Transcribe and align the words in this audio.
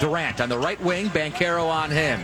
Durant 0.00 0.40
on 0.40 0.48
the 0.48 0.58
right 0.58 0.80
wing, 0.80 1.08
Banchero 1.10 1.68
on 1.68 1.90
him. 1.90 2.20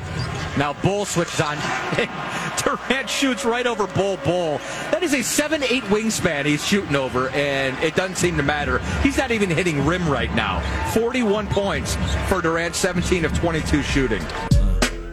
Now 0.56 0.72
Bol 0.82 1.04
switches 1.04 1.40
on. 1.40 1.56
Durant 2.64 3.08
shoots 3.08 3.44
right 3.44 3.66
over 3.66 3.86
Bol 3.86 4.16
Bol. 4.18 4.58
That 4.90 5.02
is 5.02 5.12
a 5.12 5.22
7 5.22 5.62
8 5.62 5.82
wingspan 5.84 6.46
he's 6.46 6.66
shooting 6.66 6.96
over, 6.96 7.28
and 7.30 7.78
it 7.84 7.94
doesn't 7.94 8.16
seem 8.16 8.38
to 8.38 8.42
matter. 8.42 8.78
He's 9.02 9.18
not 9.18 9.30
even 9.30 9.50
hitting 9.50 9.84
rim 9.84 10.08
right 10.08 10.34
now. 10.34 10.60
41 10.92 11.46
points 11.48 11.96
for 12.28 12.40
Durant, 12.40 12.74
17 12.74 13.26
of 13.26 13.38
22 13.38 13.82
shooting. 13.82 14.22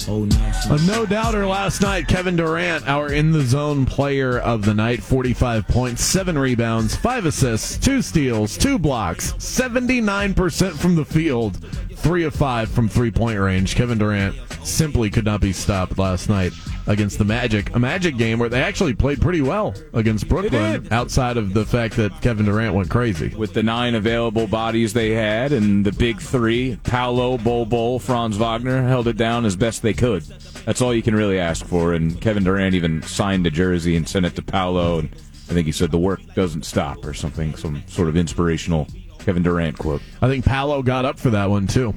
A 0.05 0.85
no 0.85 1.05
doubter 1.05 1.45
last 1.45 1.81
night, 1.81 2.07
Kevin 2.07 2.35
Durant, 2.35 2.87
our 2.89 3.11
in 3.11 3.31
the 3.31 3.41
zone 3.41 3.85
player 3.85 4.37
of 4.37 4.65
the 4.65 4.73
night, 4.73 5.01
45 5.01 5.65
points, 5.67 6.03
7 6.03 6.37
rebounds, 6.37 6.93
5 6.95 7.25
assists, 7.25 7.77
2 7.77 8.01
steals, 8.01 8.57
2 8.57 8.77
blocks, 8.77 9.31
79% 9.33 10.77
from 10.77 10.95
the 10.95 11.05
field, 11.05 11.65
3 12.03 12.25
of 12.25 12.35
5 12.35 12.69
from 12.69 12.89
three 12.89 13.11
point 13.11 13.39
range. 13.39 13.75
Kevin 13.75 13.97
Durant 13.97 14.35
simply 14.63 15.09
could 15.09 15.23
not 15.23 15.39
be 15.39 15.53
stopped 15.53 15.97
last 15.97 16.27
night 16.27 16.51
against 16.85 17.17
the 17.17 17.23
Magic. 17.23 17.73
A 17.73 17.79
Magic 17.79 18.17
game 18.17 18.39
where 18.39 18.49
they 18.49 18.61
actually 18.61 18.93
played 18.93 19.21
pretty 19.21 19.41
well 19.41 19.73
against 19.93 20.27
Brooklyn, 20.27 20.85
outside 20.91 21.37
of 21.37 21.53
the 21.53 21.65
fact 21.65 21.95
that 21.95 22.11
Kevin 22.21 22.45
Durant 22.45 22.75
went 22.75 22.89
crazy. 22.89 23.29
With 23.29 23.53
the 23.53 23.63
nine 23.63 23.95
available 23.95 24.47
bodies 24.47 24.91
they 24.91 25.11
had 25.11 25.53
and 25.53 25.85
the 25.85 25.93
big 25.93 26.19
three, 26.19 26.77
Paolo, 26.83 27.37
Bol 27.37 27.65
Bol, 27.65 27.99
Franz 27.99 28.35
Wagner, 28.35 28.85
held 28.85 29.07
it 29.07 29.15
down 29.15 29.45
as 29.45 29.55
best 29.55 29.81
they 29.81 29.93
could. 29.93 30.23
That's 30.65 30.81
all 30.81 30.93
you 30.93 31.03
can 31.03 31.15
really 31.15 31.39
ask 31.39 31.65
for. 31.65 31.93
And 31.93 32.19
Kevin 32.19 32.43
Durant 32.43 32.75
even 32.75 33.01
signed 33.03 33.47
a 33.47 33.49
jersey 33.49 33.95
and 33.95 34.07
sent 34.07 34.25
it 34.25 34.35
to 34.35 34.41
Paolo. 34.41 34.99
And 34.99 35.09
I 35.49 35.53
think 35.53 35.67
he 35.67 35.71
said 35.71 35.91
the 35.91 35.97
work 35.97 36.19
doesn't 36.35 36.65
stop 36.65 37.05
or 37.05 37.13
something, 37.13 37.55
some 37.55 37.81
sort 37.87 38.09
of 38.09 38.17
inspirational 38.17 38.87
Kevin 39.23 39.43
Durant 39.43 39.77
quote. 39.77 40.01
I 40.21 40.27
think 40.27 40.45
Paolo 40.45 40.81
got 40.83 41.05
up 41.05 41.17
for 41.19 41.31
that 41.31 41.49
one 41.49 41.67
too. 41.67 41.93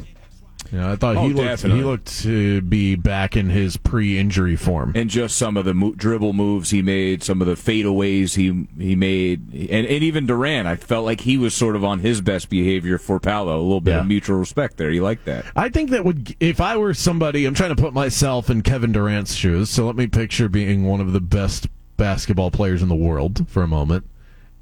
You 0.72 0.78
know, 0.78 0.90
I 0.90 0.96
thought 0.96 1.16
Oh, 1.16 1.22
he 1.28 1.32
looked 1.32 1.46
definitely. 1.46 1.78
he 1.78 1.84
looked 1.84 2.22
to 2.22 2.60
be 2.62 2.96
back 2.96 3.36
in 3.36 3.50
his 3.50 3.76
pre-injury 3.76 4.56
form. 4.56 4.90
and 4.96 5.08
just 5.08 5.36
some 5.36 5.56
of 5.56 5.64
the 5.64 5.72
mo- 5.74 5.92
dribble 5.96 6.32
moves 6.32 6.70
he 6.70 6.82
made, 6.82 7.22
some 7.22 7.40
of 7.40 7.46
the 7.46 7.54
fadeaways 7.54 8.34
he 8.34 8.66
he 8.82 8.96
made, 8.96 9.42
and, 9.52 9.86
and 9.86 10.02
even 10.02 10.26
Durant, 10.26 10.66
I 10.66 10.74
felt 10.74 11.04
like 11.04 11.20
he 11.20 11.38
was 11.38 11.54
sort 11.54 11.76
of 11.76 11.84
on 11.84 12.00
his 12.00 12.20
best 12.20 12.50
behavior 12.50 12.98
for 12.98 13.20
Paolo. 13.20 13.60
A 13.60 13.62
little 13.62 13.80
bit 13.80 13.92
Yeah. 13.92 14.00
of 14.00 14.08
mutual 14.08 14.38
respect 14.38 14.76
there. 14.76 14.90
You 14.90 15.04
like 15.04 15.24
that? 15.26 15.44
I 15.54 15.68
think 15.68 15.90
that 15.90 16.04
would 16.04 16.34
if 16.40 16.60
I 16.60 16.76
were 16.76 16.94
somebody, 16.94 17.44
I'm 17.46 17.54
trying 17.54 17.74
to 17.76 17.80
put 17.80 17.94
myself 17.94 18.50
in 18.50 18.62
Kevin 18.62 18.90
Durant's 18.90 19.34
shoes. 19.36 19.70
So 19.70 19.86
let 19.86 19.94
me 19.94 20.08
picture 20.08 20.48
being 20.48 20.82
one 20.84 21.00
of 21.00 21.12
the 21.12 21.20
best 21.20 21.68
basketball 21.96 22.50
players 22.50 22.82
in 22.82 22.88
the 22.88 22.96
world 22.96 23.48
for 23.48 23.62
a 23.62 23.68
moment. 23.68 24.04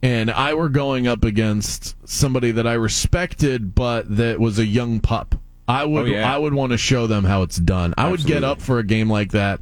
And 0.04 0.30
I 0.30 0.52
were 0.52 0.68
going 0.68 1.06
up 1.06 1.24
against 1.24 1.96
somebody 2.06 2.50
that 2.52 2.66
I 2.66 2.74
respected 2.74 3.74
but 3.74 4.16
that 4.16 4.38
was 4.38 4.58
a 4.58 4.66
young 4.66 5.00
pup. 5.00 5.34
I 5.66 5.84
would 5.84 6.02
Oh, 6.02 6.04
yeah. 6.04 6.32
I 6.32 6.36
would 6.36 6.52
want 6.52 6.72
to 6.72 6.78
show 6.78 7.06
them 7.06 7.24
how 7.24 7.40
it's 7.42 7.56
done. 7.56 7.94
I 7.96 8.10
would 8.10 8.24
get 8.24 8.44
up 8.44 8.60
for 8.60 8.78
a 8.78 8.84
game 8.84 9.08
like 9.08 9.32
that 9.32 9.60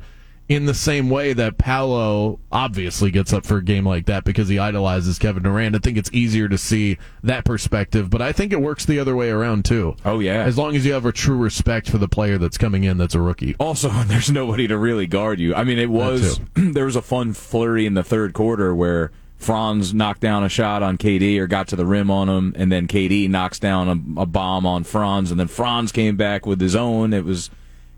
in 0.48 0.66
the 0.66 0.74
same 0.74 1.08
way 1.08 1.32
that 1.32 1.58
Paolo 1.58 2.40
obviously 2.50 3.12
gets 3.12 3.32
up 3.32 3.46
for 3.46 3.58
a 3.58 3.64
game 3.64 3.86
like 3.86 4.06
that 4.06 4.24
because 4.24 4.48
he 4.48 4.58
idolizes 4.58 5.18
Kevin 5.18 5.44
Durant. 5.44 5.76
I 5.76 5.78
think 5.78 5.96
it's 5.96 6.10
easier 6.12 6.48
to 6.48 6.58
see 6.58 6.98
that 7.22 7.44
perspective, 7.44 8.10
but 8.10 8.20
I 8.20 8.32
think 8.32 8.52
it 8.52 8.60
works 8.60 8.84
the 8.84 8.98
other 8.98 9.14
way 9.14 9.30
around 9.30 9.64
too. 9.64 9.94
Oh 10.04 10.18
yeah. 10.18 10.42
As 10.42 10.58
long 10.58 10.74
as 10.74 10.84
you 10.84 10.92
have 10.92 11.06
a 11.06 11.12
true 11.12 11.36
respect 11.36 11.88
for 11.88 11.98
the 11.98 12.08
player 12.08 12.36
that's 12.36 12.58
coming 12.58 12.82
in 12.82 12.98
that's 12.98 13.14
a 13.14 13.20
rookie. 13.20 13.54
Also, 13.60 13.88
there's 14.06 14.30
nobody 14.30 14.66
to 14.66 14.76
really 14.76 15.06
guard 15.06 15.38
you. 15.38 15.54
I 15.54 15.62
mean, 15.62 15.78
it 15.78 15.88
was 15.88 16.40
there 16.54 16.86
was 16.86 16.96
a 16.96 17.02
fun 17.02 17.32
flurry 17.32 17.86
in 17.86 17.94
the 17.94 18.02
third 18.02 18.32
quarter 18.34 18.74
where 18.74 19.12
Franz 19.42 19.92
knocked 19.92 20.20
down 20.20 20.44
a 20.44 20.48
shot 20.48 20.82
on 20.82 20.96
KD 20.96 21.38
or 21.38 21.46
got 21.46 21.68
to 21.68 21.76
the 21.76 21.86
rim 21.86 22.10
on 22.10 22.28
him, 22.28 22.54
and 22.56 22.70
then 22.70 22.86
KD 22.88 23.28
knocks 23.28 23.58
down 23.58 23.88
a, 23.88 24.22
a 24.22 24.26
bomb 24.26 24.66
on 24.66 24.84
Franz, 24.84 25.30
and 25.30 25.38
then 25.38 25.48
Franz 25.48 25.92
came 25.92 26.16
back 26.16 26.46
with 26.46 26.60
his 26.60 26.76
own. 26.76 27.12
It 27.12 27.24
was, 27.24 27.50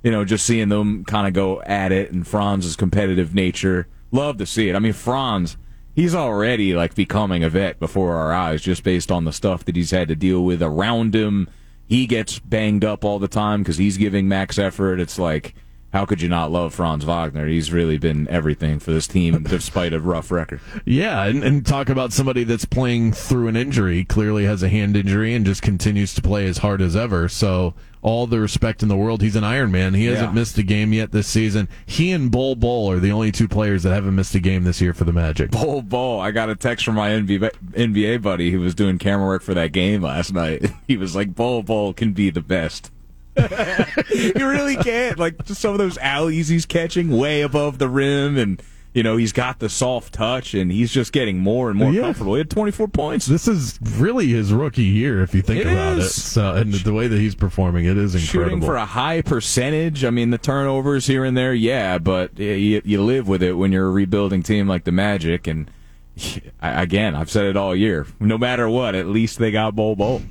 you 0.02 0.10
know, 0.10 0.24
just 0.24 0.46
seeing 0.46 0.68
them 0.68 1.04
kind 1.04 1.26
of 1.26 1.32
go 1.32 1.62
at 1.62 1.92
it 1.92 2.10
and 2.10 2.26
Franz's 2.26 2.76
competitive 2.76 3.34
nature. 3.34 3.86
Love 4.10 4.38
to 4.38 4.46
see 4.46 4.68
it. 4.68 4.76
I 4.76 4.78
mean, 4.78 4.92
Franz, 4.92 5.56
he's 5.94 6.14
already 6.14 6.74
like 6.74 6.94
becoming 6.94 7.44
a 7.44 7.48
vet 7.48 7.78
before 7.78 8.16
our 8.16 8.32
eyes 8.32 8.62
just 8.62 8.82
based 8.82 9.10
on 9.12 9.24
the 9.24 9.32
stuff 9.32 9.64
that 9.64 9.76
he's 9.76 9.90
had 9.90 10.08
to 10.08 10.16
deal 10.16 10.44
with 10.44 10.62
around 10.62 11.14
him. 11.14 11.48
He 11.86 12.06
gets 12.06 12.38
banged 12.38 12.84
up 12.84 13.04
all 13.04 13.18
the 13.18 13.28
time 13.28 13.62
because 13.62 13.76
he's 13.76 13.98
giving 13.98 14.26
max 14.28 14.58
effort. 14.58 15.00
It's 15.00 15.18
like, 15.18 15.54
how 15.94 16.04
could 16.04 16.20
you 16.20 16.28
not 16.28 16.50
love 16.50 16.74
Franz 16.74 17.04
Wagner? 17.04 17.46
He's 17.46 17.72
really 17.72 17.96
been 17.96 18.28
everything 18.28 18.78
for 18.80 18.90
this 18.90 19.06
team 19.06 19.42
despite 19.48 19.94
a 19.94 20.00
rough 20.00 20.30
record. 20.30 20.60
Yeah, 20.84 21.24
and, 21.24 21.42
and 21.42 21.64
talk 21.64 21.88
about 21.88 22.12
somebody 22.12 22.44
that's 22.44 22.66
playing 22.66 23.12
through 23.12 23.48
an 23.48 23.56
injury, 23.56 24.04
clearly 24.04 24.44
has 24.44 24.62
a 24.62 24.68
hand 24.68 24.96
injury 24.96 25.32
and 25.34 25.46
just 25.46 25.62
continues 25.62 26.12
to 26.14 26.20
play 26.22 26.46
as 26.46 26.58
hard 26.58 26.82
as 26.82 26.94
ever. 26.96 27.28
So 27.28 27.74
all 28.02 28.26
the 28.26 28.38
respect 28.38 28.82
in 28.82 28.88
the 28.90 28.96
world. 28.96 29.22
He's 29.22 29.34
an 29.34 29.44
Iron 29.44 29.70
Man. 29.72 29.94
He 29.94 30.04
hasn't 30.04 30.28
Yeah. 30.32 30.34
missed 30.34 30.58
a 30.58 30.62
game 30.62 30.92
yet 30.92 31.10
this 31.12 31.26
season. 31.26 31.70
He 31.86 32.12
and 32.12 32.30
Bol 32.30 32.54
Bol 32.54 32.90
are 32.90 32.98
the 32.98 33.10
only 33.10 33.32
two 33.32 33.48
players 33.48 33.82
that 33.84 33.94
haven't 33.94 34.14
missed 34.14 34.34
a 34.34 34.40
game 34.40 34.64
this 34.64 34.78
year 34.82 34.92
for 34.92 35.04
the 35.04 35.12
Magic. 35.12 35.50
Bol 35.52 35.80
Bol. 35.80 36.20
I 36.20 36.30
got 36.30 36.50
a 36.50 36.54
text 36.54 36.84
from 36.84 36.96
my 36.96 37.08
NBA, 37.12 37.50
NBA 37.72 38.20
buddy 38.20 38.50
who 38.50 38.60
was 38.60 38.74
doing 38.74 38.98
camera 38.98 39.26
work 39.26 39.42
for 39.42 39.54
that 39.54 39.72
game 39.72 40.02
last 40.02 40.34
night. 40.34 40.66
He 40.86 40.98
was 40.98 41.16
like, 41.16 41.34
Bol 41.34 41.62
Bol 41.62 41.94
can 41.94 42.12
be 42.12 42.28
the 42.28 42.42
best. 42.42 42.90
you 44.14 44.32
really 44.48 44.76
can't. 44.76 45.18
Like, 45.18 45.44
just 45.44 45.60
some 45.60 45.72
of 45.72 45.78
those 45.78 45.98
alleys 45.98 46.48
he's 46.48 46.66
catching 46.66 47.10
way 47.16 47.42
above 47.42 47.78
the 47.78 47.88
rim, 47.88 48.36
and, 48.38 48.62
you 48.92 49.02
know, 49.02 49.16
he's 49.16 49.32
got 49.32 49.58
the 49.58 49.68
soft 49.68 50.14
touch, 50.14 50.54
and 50.54 50.70
he's 50.70 50.92
just 50.92 51.12
getting 51.12 51.38
more 51.38 51.68
and 51.70 51.78
more 51.78 51.92
Yeah. 51.92 52.02
comfortable. 52.02 52.34
He 52.34 52.38
had 52.38 52.50
24 52.50 52.88
points. 52.88 53.26
This 53.26 53.48
is 53.48 53.78
really 53.96 54.28
his 54.28 54.52
rookie 54.52 54.82
year, 54.84 55.22
if 55.22 55.34
you 55.34 55.42
think 55.42 55.60
It 55.62 55.66
about 55.66 55.98
is. 55.98 56.06
it. 56.06 56.10
So, 56.20 56.54
and 56.54 56.72
the 56.72 56.92
way 56.92 57.08
that 57.08 57.18
he's 57.18 57.34
performing, 57.34 57.86
it 57.86 57.96
is 57.96 58.14
incredible. 58.14 58.50
Shooting 58.50 58.60
for 58.64 58.76
a 58.76 58.86
high 58.86 59.20
percentage. 59.22 60.04
I 60.04 60.10
mean, 60.10 60.30
the 60.30 60.38
turnovers 60.38 61.06
here 61.06 61.24
and 61.24 61.36
there, 61.36 61.54
yeah, 61.54 61.98
but 61.98 62.38
you, 62.38 62.82
you 62.84 63.02
live 63.02 63.26
with 63.26 63.42
it 63.42 63.54
when 63.54 63.72
you're 63.72 63.86
a 63.86 63.90
rebuilding 63.90 64.42
team 64.44 64.68
like 64.68 64.84
the 64.84 64.92
Magic. 64.92 65.48
And 65.48 65.68
again, 66.62 67.16
I've 67.16 67.30
said 67.30 67.46
it 67.46 67.56
all 67.56 67.74
year. 67.74 68.06
No 68.20 68.38
matter 68.38 68.68
what, 68.68 68.94
at 68.94 69.06
least 69.08 69.38
they 69.40 69.50
got 69.50 69.74
Bol 69.74 69.96
Bol. 69.96 70.22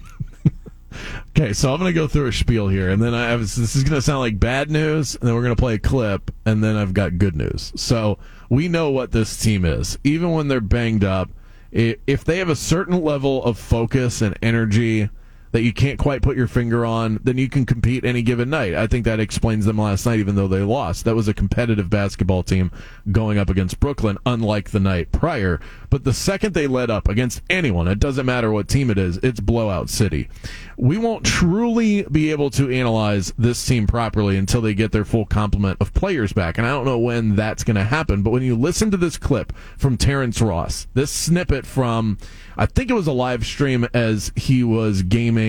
Okay, 1.30 1.54
so 1.54 1.74
I'm 1.74 1.80
going 1.80 1.94
to 1.94 2.00
go 2.00 2.08
through 2.08 2.28
a 2.28 2.34
spiel 2.34 2.68
here, 2.68 2.90
and 2.90 3.02
then 3.02 3.14
I 3.14 3.30
have, 3.30 3.40
this 3.40 3.58
is 3.58 3.84
going 3.84 3.96
to 3.96 4.02
sound 4.02 4.20
like 4.20 4.40
bad 4.40 4.70
news, 4.70 5.16
and 5.16 5.28
then 5.28 5.36
we're 5.36 5.44
going 5.44 5.56
to 5.56 5.62
play 5.62 5.76
a 5.76 5.80
clip, 5.80 6.32
and 6.46 6.64
then 6.64 6.76
I've 6.76 6.94
got 6.94 7.18
good 7.18 7.36
news. 7.36 7.74
So 7.76 8.20
we 8.50 8.68
know 8.68 8.90
what 8.90 9.12
this 9.12 9.38
team 9.38 9.66
is. 9.66 9.98
Even 10.04 10.32
when 10.32 10.48
they're 10.48 10.62
banged 10.62 11.04
up, 11.04 11.30
if 11.72 12.24
they 12.24 12.38
have 12.38 12.50
a 12.50 12.56
certain 12.56 13.02
level 13.02 13.44
of 13.44 13.58
focus 13.58 14.22
and 14.22 14.38
energy 14.42 15.10
that 15.54 15.62
you 15.62 15.72
can't 15.72 16.00
quite 16.00 16.24
put 16.24 16.36
your 16.36 16.48
finger 16.48 16.84
on, 16.84 17.20
then 17.24 17.38
you 17.38 17.48
can 17.48 17.64
compete 17.64 18.04
any 18.04 18.24
given 18.24 18.50
night. 18.50 18.74
I 18.74 18.88
think 18.88 19.06
that 19.06 19.20
explains 19.20 19.66
them 19.66 19.78
last 19.78 20.04
night, 20.04 20.20
even 20.20 20.36
though 20.36 20.48
they 20.48 20.62
lost. 20.62 21.06
That 21.06 21.16
was 21.16 21.28
a 21.28 21.34
competitive 21.34 21.92
basketball 21.92 22.42
team 22.42 22.72
going 23.12 23.38
up 23.38 23.52
against 23.52 23.80
Brooklyn, 23.80 24.18
unlike 24.26 24.72
the 24.72 24.80
night 24.80 25.12
prior. 25.12 25.62
But 25.92 26.06
the 26.06 26.14
second 26.14 26.56
they 26.56 26.66
let 26.66 26.90
up 26.90 27.08
against 27.08 27.44
anyone, 27.52 27.88
it 27.88 28.00
doesn't 28.00 28.26
matter 28.26 28.52
what 28.52 28.68
team 28.68 28.90
it 28.90 28.98
is, 28.98 29.18
it's 29.18 29.40
blowout 29.40 29.92
city. 29.92 30.28
We 30.76 30.98
won't 30.98 31.24
truly 31.24 32.02
be 32.02 32.32
able 32.32 32.50
to 32.52 32.74
analyze 32.74 33.32
this 33.38 33.64
team 33.64 33.86
properly 33.86 34.38
until 34.38 34.60
they 34.60 34.74
get 34.74 34.92
their 34.92 35.06
full 35.06 35.26
complement 35.26 35.78
of 35.80 35.94
players 35.94 36.34
back. 36.34 36.58
And 36.58 36.66
I 36.66 36.72
don't 36.72 36.86
know 36.86 36.98
when 36.98 37.36
that's 37.36 37.64
going 37.64 37.76
to 37.76 37.84
happen. 37.84 38.24
But 38.24 38.32
when 38.32 38.42
you 38.42 38.56
listen 38.56 38.90
to 38.90 38.98
this 38.98 39.18
clip 39.18 39.54
from 39.78 39.98
Terrence 39.98 40.42
Ross, 40.42 40.88
this 40.96 41.12
snippet 41.12 41.68
from, 41.68 42.18
I 42.58 42.66
think 42.66 42.90
it 42.90 42.96
was 42.96 43.06
a 43.06 43.12
live 43.12 43.46
stream 43.46 43.88
as 43.94 44.32
he 44.36 44.64
was 44.64 45.04
gaming 45.04 45.43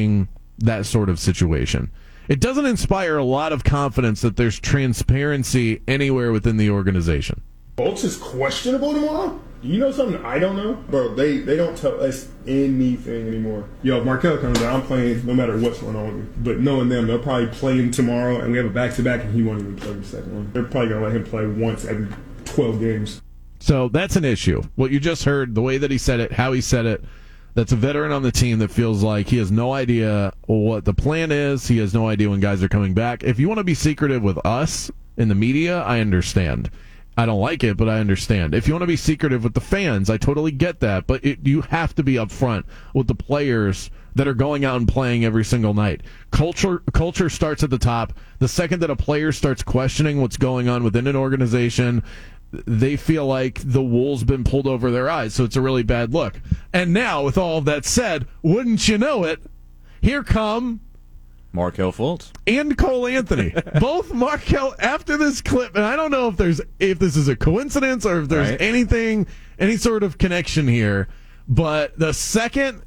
that 0.59 0.87
sort 0.87 1.09
of 1.09 1.19
situation. 1.19 1.91
It 2.29 2.41
doesn't 2.41 2.65
inspire 2.65 3.19
a 3.19 3.25
lot 3.25 3.53
of 3.53 3.65
confidence 3.65 4.23
that 4.23 4.37
there's 4.37 4.59
transparency 4.59 5.83
anywhere 5.87 6.33
within 6.33 6.57
the 6.57 6.71
organization. 6.71 7.43
Fultz 7.77 8.05
is 8.05 8.17
questionable 8.17 8.95
tomorrow? 8.95 9.41
You 9.63 9.79
know 9.79 9.91
something 9.91 10.23
I 10.25 10.39
don't 10.39 10.57
know? 10.57 10.75
Bro, 10.75 11.15
they, 11.15 11.39
they 11.39 11.57
don't 11.57 11.77
tell 11.77 12.01
us 12.03 12.29
anything 12.47 13.27
anymore. 13.27 13.67
Yo, 13.83 13.99
if 13.99 14.05
Markelle 14.05 14.39
comes 14.39 14.61
out, 14.63 14.75
I'm 14.75 14.83
playing 14.83 15.25
no 15.27 15.35
matter 15.35 15.59
what's 15.59 15.81
going 15.81 15.97
on 15.97 16.07
with 16.07 16.17
me. 16.17 16.33
But 16.39 16.61
knowing 16.61 16.89
them, 16.89 17.07
they'll 17.07 17.19
probably 17.19 17.47
play 17.47 17.77
him 17.77 17.91
tomorrow, 17.91 18.41
and 18.41 18.53
we 18.53 18.59
have 18.59 18.67
a 18.67 18.71
back 18.71 18.95
to 18.97 19.03
back, 19.03 19.23
and 19.23 19.35
he 19.35 19.43
won't 19.43 19.61
even 19.61 19.77
play 19.77 19.93
the 19.95 20.05
second 20.05 20.35
one. 20.35 20.51
They're 20.53 20.65
probably 20.65 20.91
going 20.91 21.01
to 21.01 21.07
let 21.09 21.17
him 21.17 21.25
play 21.25 21.47
once 21.47 21.87
every 21.87 22.09
12 22.45 22.79
games. 22.79 23.23
So 23.59 23.89
that's 23.89 24.17
an 24.17 24.25
issue. 24.25 24.63
What 24.75 24.91
you 24.91 25.01
just 25.01 25.25
heard, 25.25 25.55
the 25.55 25.63
way 25.63 25.79
that 25.79 25.91
he 25.91 25.97
said 25.97 26.21
it, 26.21 26.33
how 26.33 26.53
he 26.53 26.61
said 26.61 26.85
it, 26.85 27.03
that's 27.55 27.73
a 27.73 27.77
veteran 27.77 28.13
on 28.13 28.23
the 28.23 28.33
team 28.33 28.59
that 28.59 28.71
feels 28.71 29.03
like 29.03 29.29
he 29.29 29.39
has 29.39 29.51
no 29.51 29.73
idea 29.73 30.33
what 30.47 30.85
the 30.85 30.95
plan 30.95 31.31
is. 31.31 31.67
He 31.69 31.79
has 31.79 31.95
no 31.95 32.09
idea 32.09 32.29
when 32.29 32.41
guys 32.41 32.63
are 32.63 32.69
coming 32.69 32.95
back. 32.95 33.23
If 33.23 33.39
you 33.39 33.49
want 33.49 33.59
to 33.59 33.65
be 33.65 33.75
secretive 33.75 34.23
with 34.23 34.45
us 34.45 34.91
in 35.17 35.29
the 35.29 35.35
media, 35.35 35.83
I 35.83 36.01
understand. 36.01 36.71
I 37.17 37.27
don't 37.27 37.41
like 37.41 37.63
it, 37.63 37.77
but 37.77 37.89
I 37.89 38.01
understand. 38.01 38.55
If 38.55 38.67
you 38.67 38.75
want 38.75 38.83
to 38.83 38.89
be 38.89 38.97
secretive 38.97 39.45
with 39.45 39.55
the 39.55 39.61
fans, 39.61 40.11
I 40.11 40.17
totally 40.17 40.51
get 40.51 40.81
that. 40.81 41.07
But 41.07 41.25
it, 41.25 41.39
you 41.45 41.61
have 41.63 41.95
to 41.95 42.03
be 42.03 42.15
upfront 42.15 42.65
with 42.93 43.07
the 43.07 43.15
players 43.15 43.91
that 44.17 44.29
are 44.29 44.35
going 44.35 44.65
out 44.65 44.77
and 44.77 44.89
playing 44.89 45.25
every 45.25 45.45
single 45.45 45.75
night. 45.75 46.03
Culture 46.33 46.83
culture 46.93 47.29
starts 47.29 47.63
at 47.63 47.71
the 47.71 47.79
top. 47.79 48.15
The 48.41 48.49
second 48.49 48.81
that 48.81 48.91
a 48.91 48.97
player 48.97 49.31
starts 49.33 49.63
questioning 49.63 50.21
what's 50.21 50.37
going 50.37 50.69
on 50.69 50.83
within 50.83 51.07
an 51.07 51.17
organization, 51.17 52.03
they 52.67 52.97
feel 52.97 53.27
like 53.27 53.61
the 53.65 53.83
wool's 53.83 54.25
been 54.25 54.45
pulled 54.45 54.67
over 54.67 54.91
their 54.91 55.09
eyes, 55.09 55.35
so 55.35 55.45
it's 55.45 55.57
a 55.57 55.61
really 55.61 55.83
bad 55.83 56.13
look. 56.13 56.41
And 56.73 56.93
now, 56.93 57.23
with 57.25 57.37
all 57.39 57.59
of 57.59 57.65
that 57.67 57.85
said, 57.85 58.27
wouldn't 58.43 58.87
you 58.89 58.99
know 58.99 59.25
it, 59.25 59.41
here 60.01 60.23
come 60.23 60.81
Markelle 61.53 61.93
Fultz. 61.93 62.33
and 62.47 62.77
Cole 62.77 63.07
Anthony. 63.07 63.55
Both 63.81 64.13
Markelle 64.13 64.75
after 64.79 65.17
this 65.17 65.41
clip, 65.41 65.77
and 65.77 65.85
I 65.85 65.95
don't 65.97 66.11
know 66.11 66.29
if 66.29 66.37
there's 66.37 66.61
if 66.81 66.99
this 66.99 67.17
is 67.17 67.29
a 67.29 67.37
coincidence 67.37 68.05
or 68.05 68.21
if 68.23 68.29
there's 68.29 68.51
Right. 68.51 68.61
anything, 68.61 69.27
any 69.59 69.77
sort 69.77 70.03
of 70.03 70.19
connection 70.19 70.67
here. 70.69 71.09
But 71.49 71.99
the 71.99 72.13
second 72.13 72.83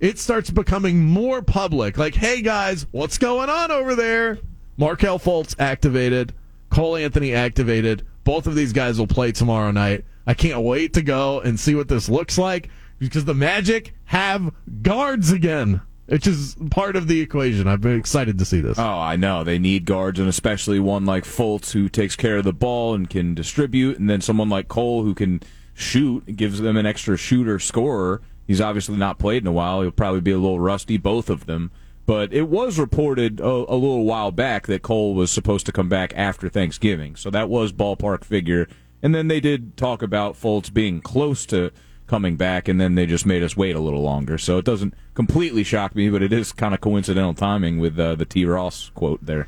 it 0.00 0.18
starts 0.18 0.50
becoming 0.50 1.04
more 1.04 1.42
public, 1.42 1.98
like, 1.98 2.14
hey 2.14 2.40
guys, 2.42 2.86
what's 2.92 3.18
going 3.18 3.48
on 3.50 3.70
over 3.72 3.94
there? 3.96 4.38
Markelle 4.76 5.18
Fultz 5.18 5.56
activated, 5.58 6.32
Cole 6.70 6.94
Anthony 6.96 7.34
activated. 7.34 8.06
Both 8.28 8.46
of 8.46 8.54
these 8.54 8.74
guys 8.74 8.98
will 8.98 9.06
play 9.06 9.32
tomorrow 9.32 9.70
night. 9.70 10.04
I 10.26 10.34
can't 10.34 10.60
wait 10.60 10.92
to 10.92 11.00
go 11.00 11.40
and 11.40 11.58
see 11.58 11.74
what 11.74 11.88
this 11.88 12.10
looks 12.10 12.36
like 12.36 12.68
because 12.98 13.24
the 13.24 13.32
Magic 13.32 13.94
have 14.04 14.52
guards 14.82 15.32
again, 15.32 15.80
which 16.04 16.26
is 16.26 16.54
part 16.68 16.94
of 16.94 17.08
the 17.08 17.22
equation. 17.22 17.66
I've 17.66 17.80
been 17.80 17.98
excited 17.98 18.38
to 18.38 18.44
see 18.44 18.60
this. 18.60 18.78
Oh, 18.78 18.82
I 18.82 19.16
know. 19.16 19.44
They 19.44 19.58
need 19.58 19.86
guards, 19.86 20.20
and 20.20 20.28
especially 20.28 20.78
one 20.78 21.06
like 21.06 21.24
Fultz 21.24 21.72
who 21.72 21.88
takes 21.88 22.16
care 22.16 22.36
of 22.36 22.44
the 22.44 22.52
ball 22.52 22.92
and 22.92 23.08
can 23.08 23.32
distribute, 23.32 23.98
and 23.98 24.10
then 24.10 24.20
someone 24.20 24.50
like 24.50 24.68
Cole 24.68 25.04
who 25.04 25.14
can 25.14 25.40
shoot, 25.72 26.36
gives 26.36 26.60
them 26.60 26.76
an 26.76 26.84
extra 26.84 27.16
shooter 27.16 27.58
scorer. 27.58 28.20
He's 28.46 28.60
obviously 28.60 28.98
not 28.98 29.18
played 29.18 29.42
in 29.42 29.46
a 29.46 29.52
while. 29.52 29.80
He'll 29.80 29.90
probably 29.90 30.20
be 30.20 30.32
a 30.32 30.38
little 30.38 30.60
rusty, 30.60 30.98
both 30.98 31.30
of 31.30 31.46
them. 31.46 31.70
But 32.08 32.32
it 32.32 32.48
was 32.48 32.78
reported 32.78 33.38
a, 33.38 33.44
a 33.44 33.76
little 33.76 34.06
while 34.06 34.30
back 34.30 34.66
that 34.66 34.80
Cole 34.80 35.14
was 35.14 35.30
supposed 35.30 35.66
to 35.66 35.72
come 35.72 35.90
back 35.90 36.14
after 36.16 36.48
Thanksgiving. 36.48 37.16
So 37.16 37.28
that 37.28 37.50
was 37.50 37.70
ballpark 37.70 38.24
figure. 38.24 38.66
And 39.02 39.14
then 39.14 39.28
they 39.28 39.40
did 39.40 39.76
talk 39.76 40.00
about 40.00 40.32
Fultz 40.32 40.72
being 40.72 41.02
close 41.02 41.44
to 41.46 41.70
coming 42.06 42.36
back, 42.36 42.66
and 42.66 42.80
then 42.80 42.94
they 42.94 43.04
just 43.04 43.26
made 43.26 43.42
us 43.42 43.58
wait 43.58 43.76
a 43.76 43.80
little 43.80 44.00
longer. 44.00 44.38
So 44.38 44.56
it 44.56 44.64
doesn't 44.64 44.94
completely 45.12 45.62
shock 45.62 45.94
me, 45.94 46.08
but 46.08 46.22
it 46.22 46.32
is 46.32 46.50
kind 46.50 46.72
of 46.72 46.80
coincidental 46.80 47.34
timing 47.34 47.78
with 47.78 48.00
uh, 48.00 48.14
the 48.14 48.24
T. 48.24 48.46
Ross 48.46 48.90
quote 48.94 49.26
there. 49.26 49.46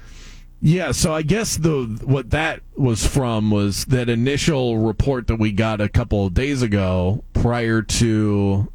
Yeah, 0.61 0.93
so 0.93 1.15
I 1.15 1.23
guess 1.23 1.57
the 1.57 1.99
what 2.05 2.29
that 2.29 2.61
was 2.77 3.07
from 3.07 3.51
was 3.51 3.87
that 3.87 4.11
initial 4.11 4.77
report 4.77 5.29
that 5.29 5.37
we 5.37 5.51
got 5.51 5.81
a 5.81 5.89
couple 5.89 6.27
of 6.27 6.35
days 6.35 6.61
ago 6.61 7.25
prior 7.33 7.81
to 7.81 8.71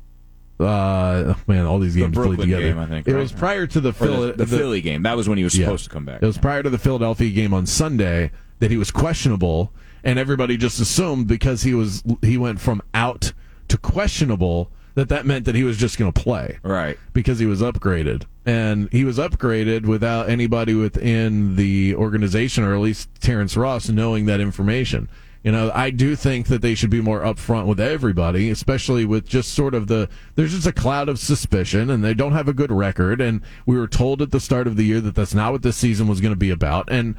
uh 0.59 1.33
man, 1.47 1.65
all 1.65 1.79
these 1.79 1.95
games 1.95 2.13
Brooklyn 2.13 2.39
together. 2.39 2.61
game, 2.63 2.79
I 2.79 2.85
think, 2.85 3.07
it 3.07 3.13
right? 3.13 3.19
was 3.19 3.31
prior 3.31 3.67
to 3.67 3.79
the 3.81 3.89
Or 3.89 3.93
Philly 3.93 4.31
the, 4.31 4.45
the 4.45 4.57
Philly 4.57 4.81
game. 4.81 5.03
That 5.03 5.17
was 5.17 5.27
when 5.27 5.37
he 5.37 5.43
was 5.43 5.57
Yeah. 5.57 5.65
supposed 5.65 5.83
to 5.85 5.89
come 5.89 6.05
back. 6.05 6.21
It 6.23 6.25
was 6.25 6.37
prior 6.37 6.63
to 6.63 6.69
the 6.69 6.77
Philadelphia 6.77 7.29
game 7.31 7.53
on 7.53 7.65
Sunday 7.65 8.31
that 8.59 8.71
he 8.71 8.77
was 8.77 8.89
questionable, 8.91 9.73
and 10.03 10.17
everybody 10.17 10.55
just 10.57 10.79
assumed 10.79 11.27
because 11.27 11.63
he 11.63 11.73
was 11.73 12.03
he 12.21 12.37
went 12.37 12.61
from 12.61 12.81
out 12.93 13.33
to 13.67 13.77
questionable 13.77 14.71
that 14.93 15.09
that 15.09 15.25
meant 15.25 15.43
that 15.43 15.55
he 15.55 15.63
was 15.65 15.75
just 15.75 15.97
going 15.97 16.09
to 16.11 16.21
play 16.21 16.57
right. 16.63 16.97
because 17.11 17.37
he 17.39 17.45
was 17.45 17.61
upgraded. 17.61 18.23
And 18.45 18.87
he 18.93 19.03
was 19.03 19.17
upgraded 19.17 19.85
without 19.85 20.29
anybody 20.29 20.73
within 20.73 21.57
the 21.57 21.95
organization, 21.95 22.63
or 22.63 22.73
at 22.73 22.79
least 22.79 23.09
Terrence 23.19 23.57
Ross, 23.57 23.89
knowing 23.89 24.25
that 24.27 24.39
information. 24.39 25.09
You 25.45 25.51
know, 25.51 25.71
I 25.75 25.92
do 25.92 26.15
think 26.15 26.47
that 26.47 26.63
they 26.63 26.74
should 26.74 26.89
be 26.89 27.01
more 27.01 27.19
upfront 27.19 27.68
with 27.68 27.80
everybody, 27.80 28.50
especially 28.50 29.06
with 29.06 29.27
just 29.27 29.53
sort 29.53 29.75
of 29.75 29.86
the. 29.86 30.09
There's 30.33 30.53
just 30.53 30.65
a 30.65 30.74
cloud 30.74 31.07
of 31.07 31.19
suspicion, 31.19 31.92
and 31.92 32.03
they 32.03 32.15
don't 32.15 32.31
have 32.31 32.47
a 32.47 32.53
good 32.53 32.71
record. 32.71 33.21
And 33.21 33.44
we 33.63 33.77
were 33.77 33.88
told 33.88 34.24
at 34.24 34.31
the 34.31 34.39
start 34.39 34.65
of 34.65 34.75
the 34.75 34.86
year 34.86 35.00
that 35.01 35.13
that's 35.13 35.36
not 35.36 35.51
what 35.51 35.62
this 35.62 35.77
season 35.77 36.07
was 36.07 36.19
going 36.19 36.31
to 36.31 36.36
be 36.36 36.50
about. 36.50 36.89
And 36.89 37.13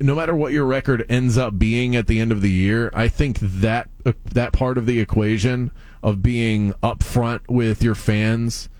no 0.00 0.14
matter 0.14 0.34
what 0.34 0.54
your 0.54 0.64
record 0.64 1.04
ends 1.10 1.36
up 1.36 1.58
being 1.58 1.94
at 1.94 2.06
the 2.06 2.20
end 2.20 2.32
of 2.32 2.40
the 2.40 2.50
year, 2.50 2.90
I 2.94 3.08
think 3.08 3.38
that 3.38 3.90
uh, 4.06 4.14
that 4.24 4.54
part 4.54 4.78
of 4.78 4.86
the 4.86 4.98
equation 4.98 5.70
of 6.02 6.22
being 6.22 6.72
upfront 6.82 7.40
with 7.48 7.82
your 7.82 7.94
fans 7.94 8.70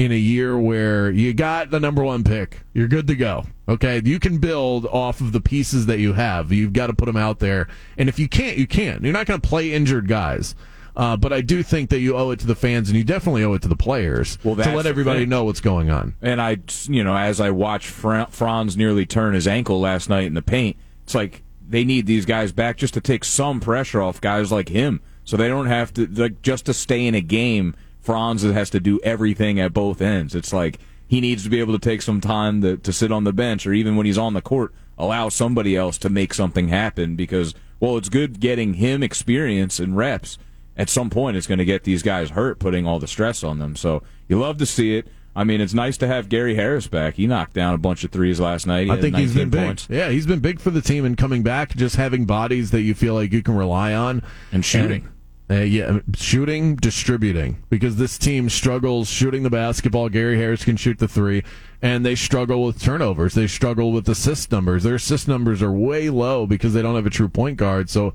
in 0.00 0.12
a 0.12 0.16
year 0.16 0.58
where 0.58 1.10
you 1.10 1.34
got 1.34 1.70
the 1.70 1.78
number 1.78 2.02
one 2.02 2.24
pick, 2.24 2.60
you're 2.72 2.88
good 2.88 3.06
to 3.06 3.14
go. 3.14 3.44
Okay, 3.68 4.00
you 4.02 4.18
can 4.18 4.38
build 4.38 4.86
off 4.86 5.20
of 5.20 5.32
the 5.32 5.40
pieces 5.42 5.86
that 5.86 5.98
you 5.98 6.14
have. 6.14 6.50
You've 6.50 6.72
got 6.72 6.86
to 6.86 6.94
put 6.94 7.04
them 7.04 7.18
out 7.18 7.38
there, 7.38 7.68
and 7.98 8.08
if 8.08 8.18
you 8.18 8.26
can't, 8.26 8.56
you 8.56 8.66
can't. 8.66 9.02
You're 9.02 9.12
not 9.12 9.26
going 9.26 9.40
to 9.40 9.46
play 9.46 9.72
injured 9.72 10.08
guys. 10.08 10.54
Uh, 10.96 11.16
but 11.16 11.32
I 11.32 11.42
do 11.42 11.62
think 11.62 11.90
that 11.90 12.00
you 12.00 12.16
owe 12.16 12.30
it 12.30 12.40
to 12.40 12.46
the 12.46 12.54
fans, 12.54 12.88
and 12.88 12.96
you 12.96 13.04
definitely 13.04 13.44
owe 13.44 13.52
it 13.52 13.62
to 13.62 13.68
the 13.68 13.76
players 13.76 14.38
Well, 14.42 14.56
to 14.56 14.62
that's 14.62 14.74
let 14.74 14.86
everybody 14.86 15.26
know 15.26 15.44
what's 15.44 15.60
going 15.60 15.90
on. 15.90 16.14
And 16.22 16.40
I, 16.40 16.58
you 16.88 17.04
know, 17.04 17.14
as 17.14 17.38
I 17.40 17.50
watched 17.50 17.88
Fra- 17.88 18.28
Franz 18.30 18.78
nearly 18.78 19.04
turn 19.04 19.34
his 19.34 19.46
ankle 19.46 19.80
last 19.80 20.08
night 20.08 20.24
in 20.24 20.34
the 20.34 20.42
paint, 20.42 20.76
it's 21.04 21.14
like 21.14 21.42
they 21.68 21.84
need 21.84 22.06
these 22.06 22.24
guys 22.24 22.52
back 22.52 22.78
just 22.78 22.94
to 22.94 23.00
take 23.02 23.24
some 23.24 23.60
pressure 23.60 24.00
off 24.00 24.20
guys 24.20 24.50
like 24.50 24.70
him, 24.70 25.00
so 25.24 25.36
they 25.36 25.48
don't 25.48 25.66
have 25.66 25.92
to 25.94 26.06
like 26.06 26.40
just 26.40 26.66
to 26.66 26.74
stay 26.74 27.06
in 27.06 27.14
a 27.14 27.20
game. 27.20 27.76
Franz 28.00 28.42
has 28.42 28.70
to 28.70 28.80
do 28.80 29.00
everything 29.02 29.60
at 29.60 29.72
both 29.72 30.00
ends. 30.00 30.34
It's 30.34 30.52
like 30.52 30.78
he 31.06 31.20
needs 31.20 31.44
to 31.44 31.50
be 31.50 31.60
able 31.60 31.72
to 31.72 31.78
take 31.78 32.02
some 32.02 32.20
time 32.20 32.62
to, 32.62 32.76
to 32.78 32.92
sit 32.92 33.12
on 33.12 33.24
the 33.24 33.32
bench, 33.32 33.66
or 33.66 33.72
even 33.72 33.96
when 33.96 34.06
he's 34.06 34.18
on 34.18 34.34
the 34.34 34.42
court, 34.42 34.72
allow 34.96 35.28
somebody 35.28 35.76
else 35.76 35.98
to 35.98 36.08
make 36.08 36.32
something 36.34 36.68
happen. 36.68 37.16
Because 37.16 37.54
well, 37.80 37.96
it's 37.96 38.08
good 38.08 38.40
getting 38.40 38.74
him 38.74 39.02
experience 39.02 39.80
and 39.80 39.96
reps. 39.96 40.38
At 40.76 40.88
some 40.88 41.10
point, 41.10 41.36
it's 41.36 41.46
going 41.46 41.58
to 41.58 41.64
get 41.64 41.84
these 41.84 42.02
guys 42.02 42.30
hurt, 42.30 42.58
putting 42.58 42.86
all 42.86 42.98
the 42.98 43.06
stress 43.06 43.44
on 43.44 43.58
them. 43.58 43.76
So 43.76 44.02
you 44.28 44.38
love 44.38 44.56
to 44.58 44.66
see 44.66 44.96
it. 44.96 45.08
I 45.34 45.44
mean, 45.44 45.60
it's 45.60 45.74
nice 45.74 45.96
to 45.98 46.06
have 46.06 46.28
Gary 46.28 46.54
Harris 46.54 46.88
back. 46.88 47.14
He 47.14 47.26
knocked 47.26 47.52
down 47.52 47.74
a 47.74 47.78
bunch 47.78 48.02
of 48.02 48.10
threes 48.10 48.40
last 48.40 48.66
night. 48.66 48.86
He 48.86 48.90
I 48.90 49.00
think 49.00 49.16
he's 49.16 49.34
19 49.34 49.50
been 49.50 49.66
points. 49.66 49.86
big. 49.86 49.96
Yeah, 49.96 50.08
he's 50.10 50.26
been 50.26 50.40
big 50.40 50.58
for 50.60 50.70
the 50.70 50.80
team 50.80 51.04
and 51.04 51.16
coming 51.16 51.42
back, 51.42 51.76
just 51.76 51.96
having 51.96 52.24
bodies 52.24 52.70
that 52.72 52.80
you 52.80 52.94
feel 52.94 53.14
like 53.14 53.32
you 53.32 53.42
can 53.42 53.54
rely 53.54 53.94
on 53.94 54.22
And 54.52 54.64
shooting. 54.64 55.02
And, 55.02 55.12
uh, 55.50 55.62
yeah, 55.62 55.98
shooting, 56.14 56.76
distributing 56.76 57.62
because 57.70 57.96
this 57.96 58.16
team 58.16 58.48
struggles 58.48 59.08
shooting 59.08 59.42
the 59.42 59.50
basketball. 59.50 60.08
Gary 60.08 60.38
Harris 60.38 60.64
can 60.64 60.76
shoot 60.76 60.98
the 60.98 61.08
three, 61.08 61.42
and 61.82 62.06
they 62.06 62.14
struggle 62.14 62.64
with 62.64 62.80
turnovers. 62.80 63.34
They 63.34 63.48
struggle 63.48 63.90
with 63.90 64.08
assist 64.08 64.52
numbers. 64.52 64.84
Their 64.84 64.94
assist 64.94 65.26
numbers 65.26 65.60
are 65.60 65.72
way 65.72 66.08
low 66.08 66.46
because 66.46 66.72
they 66.72 66.82
don't 66.82 66.94
have 66.94 67.06
a 67.06 67.10
true 67.10 67.28
point 67.28 67.56
guard. 67.56 67.90
So 67.90 68.14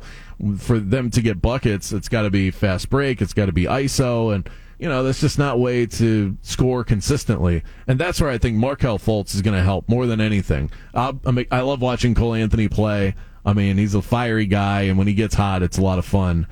for 0.57 0.79
them 0.79 1.09
to 1.11 1.21
get 1.21 1.41
buckets, 1.41 1.91
it's 1.91 2.07
got 2.07 2.21
to 2.21 2.29
be 2.29 2.51
fast 2.51 2.89
break. 2.89 3.21
It's 3.21 3.33
got 3.33 3.47
to 3.47 3.51
be 3.51 3.65
ISO 3.65 4.33
and 4.33 4.49
you 4.77 4.89
know, 4.89 5.03
that's 5.03 5.21
just 5.21 5.39
not 5.39 5.59
way 5.59 5.85
to 5.85 6.37
score 6.41 6.83
consistently. 6.83 7.63
And 7.87 7.97
that's 7.99 8.19
where 8.19 8.29
I 8.29 8.37
think 8.37 8.57
Markelle 8.57 8.99
Fultz 8.99 9.33
is 9.33 9.41
going 9.41 9.55
to 9.55 9.63
help 9.63 9.87
more 9.87 10.05
than 10.05 10.19
anything. 10.19 10.69
I, 10.93 11.13
I, 11.25 11.31
mean, 11.31 11.45
I 11.49 11.61
love 11.61 11.81
watching 11.81 12.13
Cole 12.13 12.33
Anthony 12.33 12.67
play. 12.67 13.15
I 13.45 13.53
mean, 13.53 13.77
he's 13.77 13.95
a 13.95 14.01
fiery 14.01 14.47
guy, 14.47 14.81
and 14.81 14.97
when 14.97 15.07
he 15.07 15.13
gets 15.13 15.35
hot, 15.35 15.63
it's 15.63 15.77
a 15.77 15.81
lot 15.81 15.99
of 15.99 16.05
fun. 16.05 16.47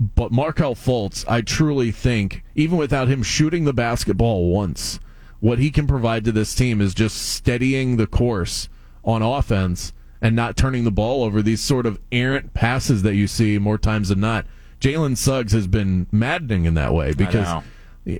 But 0.00 0.30
Markelle 0.30 0.76
Fultz, 0.76 1.24
I 1.28 1.40
truly 1.40 1.90
think, 1.90 2.44
even 2.54 2.78
without 2.78 3.08
him 3.08 3.22
shooting 3.22 3.64
the 3.64 3.72
basketball 3.72 4.48
once, 4.48 5.00
what 5.40 5.58
he 5.58 5.70
can 5.70 5.86
provide 5.86 6.24
to 6.24 6.32
this 6.32 6.54
team 6.54 6.80
is 6.80 6.94
just 6.94 7.16
steadying 7.16 7.96
the 7.96 8.06
course 8.06 8.68
on 9.04 9.22
offense 9.22 9.92
and 10.20 10.36
not 10.36 10.56
turning 10.56 10.84
the 10.84 10.90
ball 10.90 11.24
over. 11.24 11.42
These 11.42 11.60
sort 11.62 11.86
of 11.86 12.00
errant 12.12 12.54
passes 12.54 13.02
that 13.02 13.14
you 13.14 13.26
see 13.26 13.58
more 13.58 13.78
times 13.78 14.08
than 14.08 14.20
not. 14.20 14.46
Jalen 14.80 15.16
Suggs 15.16 15.52
has 15.52 15.66
been 15.66 16.06
maddening 16.12 16.64
in 16.64 16.74
that 16.74 16.94
way 16.94 17.12
because 17.12 17.64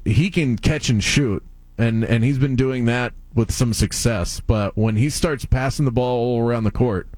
he 0.05 0.31
can 0.31 0.57
catch 0.57 0.89
and 0.89 1.03
shoot, 1.03 1.45
and 1.77 2.05
and 2.05 2.25
he's 2.25 2.39
been 2.39 2.57
doing 2.57 2.87
that 2.87 3.13
with 3.35 3.53
some 3.53 3.73
success. 3.73 4.41
But 4.41 4.77
when 4.77 4.97
he 4.97 5.11
starts 5.11 5.45
passing 5.45 5.85
the 5.85 5.93
ball 5.93 6.19
all 6.19 6.41
around 6.41 6.65
the 6.65 6.73
court, 6.73 7.09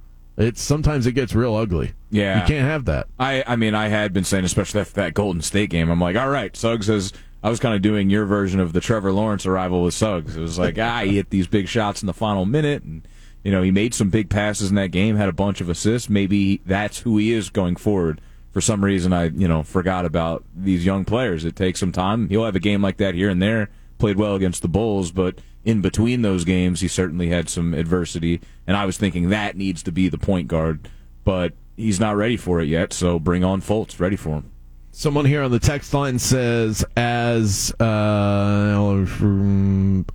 it's 0.40 0.62
sometimes 0.62 1.06
it 1.06 1.12
gets 1.12 1.35
real 1.35 1.54
ugly. 1.54 1.92
Yeah. 2.11 2.40
you 2.40 2.47
can't 2.47 2.66
have 2.66 2.87
that. 2.87 3.09
I, 3.18 3.44
I 3.47 3.56
mean, 3.56 3.75
I 3.75 3.88
had 3.88 4.12
been 4.12 4.25
saying, 4.25 4.44
especially 4.44 4.80
after 4.80 4.94
that 4.94 5.14
Golden 5.14 5.42
State 5.42 5.70
game, 5.70 5.90
I'm 5.90 6.00
like, 6.00 6.16
all 6.16 6.30
right, 6.30 6.56
Suggs 6.56 6.87
has. 6.87 7.12
I 7.42 7.49
was 7.49 7.59
kind 7.59 7.75
of 7.75 7.80
doing 7.80 8.11
your 8.11 8.26
version 8.26 8.61
of 8.61 8.75
the 8.75 8.82
Trevor 8.82 9.12
Lawrence 9.12 9.47
arrival 9.47 9.82
with 9.82 9.94
Suggs. 9.94 10.37
It 10.37 10.40
was 10.40 10.59
like, 10.59 10.78
ah, 10.78 11.00
he 11.00 11.16
hit 11.16 11.30
these 11.30 11.47
big 11.47 11.68
shots 11.68 12.02
in 12.02 12.06
the 12.06 12.12
final 12.12 12.44
minute, 12.44 12.82
and 12.82 13.06
you 13.42 13.50
know 13.52 13.62
he 13.62 13.70
made 13.70 13.94
some 13.94 14.11
big 14.11 14.28
passes 14.28 14.70
in 14.70 14.76
that 14.76 14.88
game, 14.88 15.16
had 15.16 15.28
a 15.28 15.32
bunch 15.32 15.61
of 15.61 15.68
assists. 15.68 16.11
Maybe 16.11 16.61
that's 16.66 17.00
who 17.00 17.16
he 17.18 17.32
is 17.32 17.50
going 17.50 17.76
forward. 17.76 18.20
For 18.52 18.61
some 18.61 18.85
reason, 18.85 19.12
I 19.12 19.26
you 19.26 19.49
know 19.49 19.62
forgot 19.62 20.04
about 20.04 20.44
these 20.54 20.85
young 20.85 21.04
players. 21.04 21.44
It 21.44 21.56
takes 21.56 21.80
some 21.80 21.92
time. 21.92 22.28
He'll 22.28 22.44
have 22.44 22.56
a 22.56 22.61
game 22.61 22.82
like 22.82 22.99
that 22.99 23.14
here 23.14 23.30
and 23.30 23.40
there. 23.40 23.70
Played 24.00 24.16
well 24.16 24.35
against 24.35 24.62
the 24.62 24.69
Bulls, 24.69 25.12
but 25.12 25.38
in 25.64 25.83
between 25.83 26.23
those 26.23 26.45
games, 26.45 26.80
he 26.80 26.88
certainly 26.88 27.28
had 27.28 27.49
some 27.49 27.75
adversity. 27.75 28.40
And 28.66 28.76
I 28.76 28.87
was 28.87 28.97
thinking 28.97 29.28
that 29.28 29.57
needs 29.57 29.83
to 29.85 29.92
be 29.92 30.09
the 30.09 30.19
point 30.19 30.49
guard, 30.49 30.88
but 31.23 31.52
he's 31.76 32.00
not 32.00 32.16
ready 32.16 32.37
for 32.37 32.61
it 32.61 32.66
yet. 32.66 32.92
So 32.92 33.19
bring 33.19 33.45
on 33.45 33.61
Fultz, 33.61 34.00
ready 34.00 34.16
for 34.16 34.30
him. 34.30 34.50
Someone 34.92 35.25
here 35.25 35.42
on 35.42 35.50
the 35.50 35.61
text 35.61 35.95
line 35.95 36.19
says, 36.19 36.85
as 36.97 37.73
uh, 37.78 39.07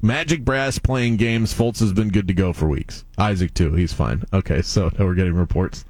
Magic 0.01 0.43
Brass 0.43 0.79
playing 0.79 1.15
games, 1.17 1.53
Fultz 1.53 1.79
has 1.79 1.93
been 1.93 2.09
good 2.09 2.27
to 2.27 2.33
go 2.33 2.51
for 2.51 2.67
weeks. 2.67 3.05
Isaac, 3.17 3.53
too. 3.53 3.73
He's 3.73 3.93
fine. 3.93 4.23
Okay, 4.33 4.61
so 4.61 4.89
now 4.97 5.05
we're 5.05 5.15
getting 5.15 5.35
reports 5.35 5.85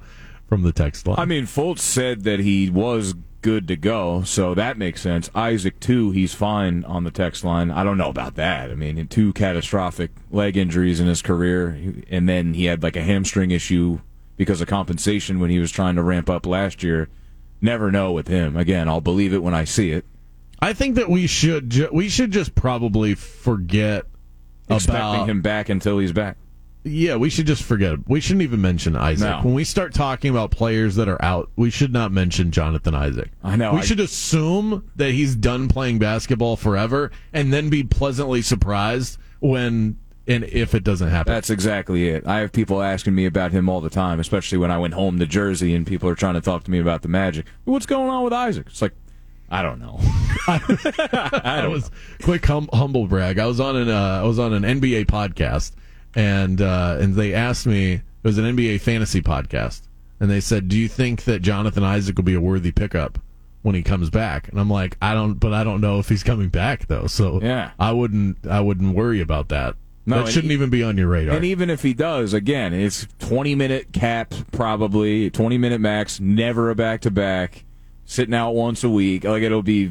from 0.48 0.62
the 0.62 0.72
text 0.72 1.06
line. 1.08 1.18
I 1.18 1.24
mean, 1.24 1.46
Fultz 1.46 1.80
said 1.80 2.24
that 2.24 2.40
he 2.40 2.70
was 2.70 3.14
good 3.46 3.68
to 3.68 3.76
go, 3.76 4.24
so 4.24 4.54
that 4.54 4.76
makes 4.76 5.00
sense. 5.00 5.30
Isaac 5.32 5.78
too, 5.78 6.10
he's 6.10 6.34
fine 6.34 6.82
on 6.82 7.04
the 7.04 7.12
text 7.12 7.44
line. 7.44 7.70
I 7.70 7.84
don't 7.84 7.96
know 7.96 8.08
about 8.08 8.34
that. 8.34 8.72
I 8.72 8.74
mean, 8.74 9.06
two 9.06 9.32
catastrophic 9.34 10.10
leg 10.32 10.56
injuries 10.56 10.98
in 10.98 11.06
his 11.06 11.22
career, 11.22 11.68
and 12.10 12.28
then 12.28 12.54
he 12.54 12.64
had 12.64 12.82
like 12.82 12.96
a 12.96 13.04
hamstring 13.04 13.52
issue 13.52 14.00
because 14.36 14.60
of 14.60 14.66
compensation 14.66 15.38
when 15.38 15.50
he 15.50 15.60
was 15.60 15.70
trying 15.70 15.94
to 15.94 16.02
ramp 16.02 16.28
up 16.28 16.44
last 16.44 16.82
year. 16.82 17.08
Never 17.60 17.92
know 17.92 18.10
with 18.10 18.26
him. 18.26 18.56
Again, 18.56 18.88
I'll 18.88 19.00
believe 19.00 19.32
it 19.32 19.44
when 19.44 19.54
I 19.54 19.62
see 19.62 19.92
it. 19.92 20.04
I 20.58 20.72
think 20.72 20.96
that 20.96 21.08
we 21.08 21.28
should 21.28 21.70
ju- 21.70 21.90
we 21.92 22.08
should 22.08 22.32
just 22.32 22.56
probably 22.56 23.14
forget 23.14 24.06
expecting 24.68 24.96
about 24.96 25.28
him 25.28 25.40
back 25.40 25.68
until 25.68 26.00
he's 26.00 26.10
back. 26.10 26.36
Yeah, 26.88 27.16
we 27.16 27.30
should 27.30 27.46
just 27.46 27.64
forget. 27.64 27.98
We 28.08 28.20
shouldn't 28.20 28.42
even 28.42 28.60
mention 28.60 28.94
Isaac. 28.94 29.28
No. 29.28 29.40
When 29.42 29.54
we 29.54 29.64
start 29.64 29.92
talking 29.92 30.30
about 30.30 30.52
players 30.52 30.94
that 30.96 31.08
are 31.08 31.20
out, 31.22 31.50
we 31.56 31.68
should 31.70 31.92
not 31.92 32.12
mention 32.12 32.52
Jonathan 32.52 32.94
Isaac. 32.94 33.30
I 33.42 33.56
know, 33.56 33.72
We 33.74 33.80
I- 33.80 33.84
should 33.84 33.98
assume 34.00 34.88
that 34.96 35.10
he's 35.10 35.34
done 35.34 35.66
playing 35.68 35.98
basketball 35.98 36.56
forever 36.56 37.10
and 37.32 37.52
then 37.52 37.70
be 37.70 37.82
pleasantly 37.82 38.40
surprised 38.42 39.18
when 39.40 39.96
and 40.28 40.44
if 40.44 40.74
it 40.74 40.82
doesn't 40.84 41.08
happen. 41.08 41.32
That's 41.32 41.50
exactly 41.50 42.08
it. 42.08 42.26
I 42.26 42.38
have 42.40 42.52
people 42.52 42.82
asking 42.82 43.14
me 43.14 43.26
about 43.26 43.52
him 43.52 43.68
all 43.68 43.80
the 43.80 43.90
time, 43.90 44.18
especially 44.20 44.58
when 44.58 44.70
I 44.72 44.78
went 44.78 44.94
home 44.94 45.18
to 45.20 45.26
Jersey 45.26 45.74
and 45.74 45.86
people 45.86 46.08
are 46.08 46.16
trying 46.16 46.34
to 46.34 46.40
talk 46.40 46.64
to 46.64 46.70
me 46.70 46.78
about 46.80 47.02
the 47.02 47.08
Magic. 47.08 47.46
What's 47.64 47.86
going 47.86 48.08
on 48.10 48.24
with 48.24 48.32
Isaac? 48.32 48.66
It's 48.68 48.82
like, 48.82 48.92
I 49.50 49.62
don't 49.62 49.78
know. 49.80 49.98
I 50.48 51.66
was 51.70 51.90
quick 52.22 52.44
hum, 52.46 52.68
humble 52.72 53.06
brag. 53.06 53.38
I 53.38 53.46
was 53.46 53.60
on 53.60 53.76
an 53.76 53.88
uh, 53.88 54.20
I 54.20 54.24
was 54.24 54.38
on 54.40 54.52
an 54.52 54.62
NBA 54.64 55.06
podcast, 55.06 55.72
and 56.16 56.60
uh, 56.60 56.96
and 56.98 57.14
they 57.14 57.32
asked 57.34 57.66
me 57.66 57.92
it 57.92 58.02
was 58.24 58.38
an 58.38 58.44
NBA 58.56 58.80
fantasy 58.80 59.22
podcast, 59.22 59.82
and 60.18 60.28
they 60.28 60.40
said, 60.40 60.66
"Do 60.68 60.76
you 60.76 60.88
think 60.88 61.24
that 61.24 61.42
Jonathan 61.42 61.84
Isaac 61.84 62.16
will 62.16 62.24
be 62.24 62.34
a 62.34 62.40
worthy 62.40 62.72
pickup 62.72 63.18
when 63.62 63.74
he 63.76 63.82
comes 63.82 64.10
back?" 64.10 64.48
And 64.48 64.58
I'm 64.58 64.70
like, 64.70 64.96
"I 65.00 65.14
don't, 65.14 65.34
but 65.34 65.52
I 65.52 65.62
don't 65.62 65.80
know 65.80 65.98
if 66.00 66.08
he's 66.08 66.24
coming 66.24 66.48
back 66.48 66.86
though, 66.88 67.06
so 67.06 67.40
Yeah. 67.40 67.70
I 67.78 67.92
wouldn't 67.92 68.46
I 68.48 68.60
wouldn't 68.60 68.96
worry 68.96 69.20
about 69.20 69.50
that. 69.50 69.76
No, 70.08 70.22
that 70.22 70.32
shouldn't 70.32 70.52
even 70.52 70.70
be 70.70 70.82
on 70.82 70.96
your 70.96 71.08
radar." 71.08 71.36
And 71.36 71.44
even 71.44 71.68
if 71.68 71.82
he 71.82 71.92
does, 71.92 72.32
again, 72.32 72.72
it's 72.72 73.06
20 73.18 73.54
minute 73.54 73.92
cap, 73.92 74.32
probably 74.52 75.28
20 75.30 75.58
minute 75.58 75.80
max, 75.82 76.18
never 76.18 76.70
a 76.70 76.74
back 76.74 77.02
to 77.02 77.10
back, 77.10 77.64
sitting 78.06 78.34
out 78.34 78.52
once 78.52 78.82
a 78.82 78.88
week. 78.88 79.24
Like 79.24 79.42
it'll 79.42 79.62
be 79.62 79.90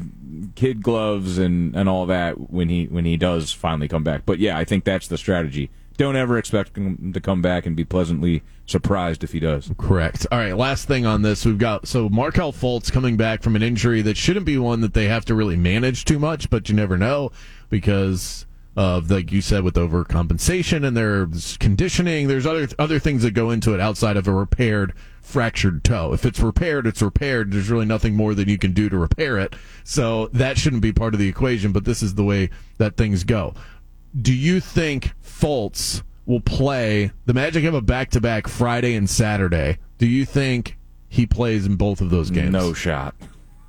kid 0.56 0.82
gloves 0.82 1.38
and, 1.38 1.76
and 1.76 1.88
all 1.88 2.06
that 2.06 2.50
when 2.50 2.68
he 2.68 2.86
when 2.86 3.04
he 3.04 3.16
does 3.16 3.52
finally 3.52 3.86
come 3.86 4.02
back. 4.02 4.22
But 4.26 4.40
yeah, 4.40 4.58
I 4.58 4.64
think 4.64 4.82
that's 4.82 5.06
the 5.06 5.16
strategy. 5.18 5.70
Don't 5.96 6.16
ever 6.16 6.38
expect 6.38 6.76
him 6.76 7.12
to 7.12 7.20
come 7.20 7.40
back 7.40 7.66
and 7.66 7.74
be 7.74 7.84
pleasantly 7.84 8.42
surprised 8.66 9.24
if 9.24 9.32
he 9.32 9.40
does. 9.40 9.70
Correct. 9.78 10.26
All 10.30 10.38
right, 10.38 10.56
last 10.56 10.86
thing 10.86 11.06
on 11.06 11.22
this. 11.22 11.44
We've 11.44 11.58
got 11.58 11.88
so 11.88 12.08
Markelle 12.08 12.52
Fultz 12.52 12.92
coming 12.92 13.16
back 13.16 13.42
from 13.42 13.56
an 13.56 13.62
injury 13.62 14.02
that 14.02 14.16
shouldn't 14.16 14.46
be 14.46 14.58
one 14.58 14.80
that 14.82 14.94
they 14.94 15.06
have 15.06 15.24
to 15.26 15.34
really 15.34 15.56
manage 15.56 16.04
too 16.04 16.18
much, 16.18 16.50
but 16.50 16.68
you 16.68 16.74
never 16.74 16.98
know 16.98 17.32
because 17.70 18.46
of 18.76 19.10
like 19.10 19.32
you 19.32 19.40
said 19.40 19.64
with 19.64 19.74
overcompensation 19.76 20.86
and 20.86 20.94
there's 20.96 21.56
conditioning, 21.56 22.28
there's 22.28 22.46
other 22.46 22.68
other 22.78 22.98
things 22.98 23.22
that 23.22 23.32
go 23.32 23.50
into 23.50 23.72
it 23.72 23.80
outside 23.80 24.18
of 24.18 24.28
a 24.28 24.32
repaired 24.32 24.92
fractured 25.22 25.82
toe. 25.82 26.12
If 26.12 26.24
it's 26.24 26.38
repaired, 26.38 26.86
it's 26.86 27.02
repaired. 27.02 27.50
There's 27.50 27.70
really 27.70 27.86
nothing 27.86 28.14
more 28.14 28.34
that 28.34 28.46
you 28.46 28.58
can 28.58 28.72
do 28.72 28.88
to 28.88 28.96
repair 28.96 29.38
it. 29.38 29.56
So 29.82 30.28
that 30.28 30.56
shouldn't 30.56 30.82
be 30.82 30.92
part 30.92 31.14
of 31.14 31.20
the 31.20 31.28
equation, 31.28 31.72
but 31.72 31.84
this 31.84 32.02
is 32.02 32.14
the 32.14 32.22
way 32.22 32.50
that 32.78 32.96
things 32.96 33.24
go. 33.24 33.54
Do 34.20 34.34
you 34.34 34.60
think 34.60 35.12
Fultz 35.22 36.02
will 36.24 36.40
play? 36.40 37.10
The 37.26 37.34
Magic 37.34 37.64
have 37.64 37.74
a 37.74 37.80
back 37.82 38.10
to 38.10 38.20
back 38.20 38.48
Friday 38.48 38.94
and 38.94 39.08
Saturday. 39.08 39.78
Do 39.98 40.06
you 40.06 40.24
think 40.24 40.78
he 41.08 41.26
plays 41.26 41.66
in 41.66 41.76
both 41.76 42.00
of 42.00 42.10
those 42.10 42.30
games? 42.30 42.52
No 42.52 42.72
shot. 42.72 43.14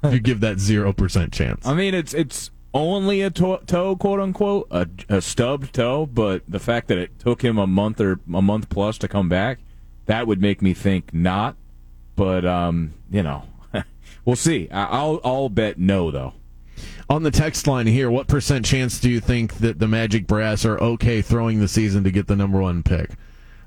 You 0.03 0.19
give 0.19 0.39
that 0.41 0.57
0% 0.57 1.33
chance. 1.33 1.65
I 1.67 1.73
mean, 1.73 1.93
it's 1.93 2.13
it's 2.13 2.51
only 2.73 3.21
a 3.21 3.29
to- 3.31 3.59
toe, 3.65 3.95
quote 3.95 4.19
unquote, 4.19 4.67
a, 4.71 4.87
a 5.09 5.21
stubbed 5.21 5.73
toe, 5.73 6.05
but 6.05 6.43
the 6.47 6.59
fact 6.59 6.87
that 6.89 6.97
it 6.97 7.17
took 7.19 7.43
him 7.43 7.57
a 7.57 7.67
month 7.67 7.99
or 7.99 8.19
a 8.33 8.41
month 8.41 8.69
plus 8.69 8.97
to 8.99 9.07
come 9.07 9.27
back, 9.27 9.59
that 10.05 10.27
would 10.27 10.39
make 10.41 10.61
me 10.61 10.73
think 10.73 11.13
not. 11.13 11.55
But 12.15 12.45
um, 12.45 12.93
you 13.11 13.23
know, 13.23 13.43
we'll 14.25 14.35
see. 14.37 14.69
I- 14.69 14.85
I'll 14.85 15.19
I'll 15.25 15.49
bet 15.49 15.77
no 15.77 16.09
though. 16.11 16.33
On 17.09 17.23
the 17.23 17.31
text 17.31 17.67
line 17.67 17.87
here, 17.87 18.09
what 18.11 18.27
percent 18.27 18.65
chance 18.65 18.99
do 18.99 19.09
you 19.09 19.19
think 19.19 19.55
that 19.59 19.79
the 19.79 19.87
Magic 19.87 20.27
Brass 20.27 20.65
are 20.65 20.79
okay 20.79 21.21
throwing 21.21 21.59
the 21.59 21.67
season 21.67 22.03
to 22.03 22.11
get 22.11 22.27
the 22.27 22.35
number 22.35 22.59
one 22.59 22.83
pick? 22.83 23.11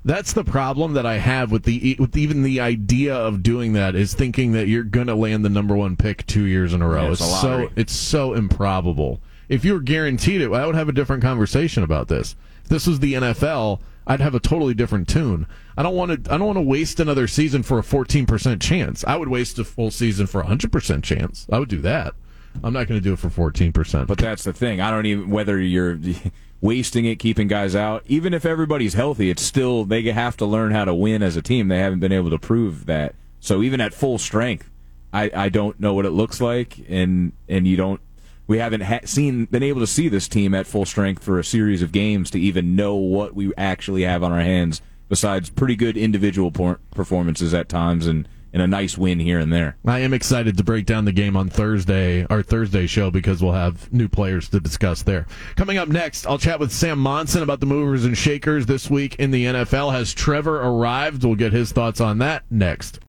That's 0.03 0.33
the 0.33 0.43
problem 0.43 0.93
that 0.93 1.05
I 1.05 1.17
have 1.17 1.51
with 1.51 1.63
the 1.63 1.95
with 1.99 2.17
even 2.17 2.41
the 2.41 2.59
idea 2.59 3.15
of 3.15 3.43
doing 3.43 3.73
that 3.73 3.95
is 3.95 4.13
thinking 4.13 4.51
that 4.53 4.67
you're 4.67 4.83
going 4.83 5.07
to 5.07 5.15
land 5.15 5.45
the 5.45 5.49
number 5.49 5.75
one 5.75 5.95
pick 5.95 6.25
two 6.25 6.45
years 6.45 6.73
in 6.73 6.81
a 6.81 6.87
row. 6.87 7.03
Yeah, 7.03 7.11
it's 7.11 7.21
a 7.21 7.25
so 7.25 7.69
it's 7.75 7.93
so 7.93 8.33
improbable. 8.33 9.21
If 9.47 9.63
you 9.63 9.73
were 9.73 9.79
guaranteed 9.79 10.41
it, 10.41 10.51
I 10.51 10.65
would 10.65 10.75
have 10.75 10.89
a 10.89 10.93
different 10.93 11.21
conversation 11.21 11.83
about 11.83 12.07
this. 12.07 12.35
If 12.63 12.69
this 12.69 12.87
was 12.87 12.99
the 12.99 13.13
NFL, 13.13 13.81
I'd 14.07 14.21
have 14.21 14.33
a 14.33 14.39
totally 14.39 14.73
different 14.73 15.07
tune. 15.07 15.45
I 15.77 15.83
don't 15.83 15.95
want 15.95 16.25
to. 16.25 16.33
I 16.33 16.37
don't 16.37 16.47
want 16.47 16.57
to 16.57 16.63
waste 16.63 16.99
another 16.99 17.27
season 17.27 17.61
for 17.61 17.77
a 17.77 17.83
14% 17.83 18.59
chance. 18.59 19.03
I 19.05 19.17
would 19.17 19.29
waste 19.29 19.59
a 19.59 19.63
full 19.63 19.91
season 19.91 20.25
for 20.25 20.41
a 20.41 20.45
100% 20.45 21.03
chance. 21.03 21.45
I 21.51 21.59
would 21.59 21.69
do 21.69 21.81
that. 21.81 22.15
I'm 22.63 22.73
not 22.73 22.87
going 22.87 22.99
to 22.99 23.03
do 23.03 23.13
it 23.13 23.19
for 23.19 23.29
14%. 23.29 24.07
But 24.07 24.17
that's 24.17 24.43
the 24.43 24.53
thing. 24.53 24.81
I 24.81 24.91
don't 24.91 25.05
even 25.05 25.29
whether 25.29 25.59
you're 25.59 25.99
wasting 26.61 27.05
it, 27.05 27.17
keeping 27.17 27.47
guys 27.47 27.75
out. 27.75 28.03
Even 28.07 28.33
if 28.33 28.45
everybody's 28.45 28.93
healthy, 28.93 29.29
it's 29.29 29.41
still 29.41 29.83
they 29.85 30.03
have 30.03 30.37
to 30.37 30.45
learn 30.45 30.71
how 30.71 30.85
to 30.85 30.93
win 30.93 31.23
as 31.23 31.35
a 31.35 31.41
team. 31.41 31.67
They 31.67 31.79
haven't 31.79 31.99
been 31.99 32.11
able 32.11 32.29
to 32.29 32.39
prove 32.39 32.85
that. 32.85 33.15
So 33.39 33.63
even 33.63 33.81
at 33.81 33.93
full 33.93 34.19
strength, 34.19 34.69
I, 35.11 35.31
I 35.33 35.49
don't 35.49 35.79
know 35.79 35.93
what 35.93 36.05
it 36.05 36.11
looks 36.11 36.39
like, 36.39 36.79
and 36.87 37.33
and 37.49 37.67
you 37.67 37.75
don't. 37.75 37.99
We 38.47 38.59
haven't 38.59 38.81
ha- 38.81 38.99
seen 39.05 39.45
been 39.45 39.63
able 39.63 39.81
to 39.81 39.87
see 39.87 40.09
this 40.09 40.27
team 40.27 40.53
at 40.53 40.67
full 40.67 40.85
strength 40.85 41.23
for 41.23 41.39
a 41.39 41.43
series 41.43 41.81
of 41.81 41.91
games 41.91 42.29
to 42.31 42.39
even 42.39 42.75
know 42.75 42.95
what 42.95 43.33
we 43.33 43.53
actually 43.55 44.03
have 44.03 44.23
on 44.23 44.31
our 44.31 44.41
hands. 44.41 44.81
Besides 45.09 45.49
pretty 45.49 45.75
good 45.75 45.97
individual 45.97 46.51
performances 46.51 47.53
at 47.53 47.67
times 47.67 48.07
and, 48.07 48.29
and 48.53 48.61
a 48.61 48.67
nice 48.67 48.97
win 48.97 49.19
here 49.19 49.39
and 49.39 49.51
there. 49.51 49.77
I 49.85 49.99
am 49.99 50.13
excited 50.13 50.57
to 50.57 50.63
break 50.63 50.85
down 50.85 51.05
the 51.05 51.11
game 51.11 51.37
on 51.37 51.49
Thursday, 51.49 52.25
our 52.29 52.43
Thursday 52.43 52.87
show, 52.87 53.11
because 53.11 53.41
we'll 53.41 53.53
have 53.53 53.91
new 53.91 54.07
players 54.07 54.49
to 54.49 54.59
discuss 54.59 55.03
there. 55.03 55.25
Coming 55.55 55.77
up 55.77 55.87
next, 55.87 56.25
I'll 56.25 56.37
chat 56.37 56.59
with 56.59 56.71
Sam 56.71 56.99
Monson 56.99 57.43
about 57.43 57.59
the 57.59 57.65
movers 57.65 58.05
and 58.05 58.17
shakers 58.17 58.65
this 58.65 58.89
week 58.89 59.15
in 59.15 59.31
the 59.31 59.45
NFL. 59.45 59.93
Has 59.93 60.13
Trevor 60.13 60.61
arrived? 60.61 61.23
We'll 61.23 61.35
get 61.35 61.53
his 61.53 61.71
thoughts 61.71 62.01
on 62.01 62.17
that 62.19 62.43
next. 62.49 62.99